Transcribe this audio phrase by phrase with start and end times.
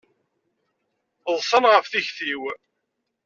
[1.37, 2.43] Ḍsan ɣef tikti-w.